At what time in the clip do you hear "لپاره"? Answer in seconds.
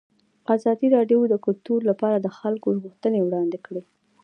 1.89-2.17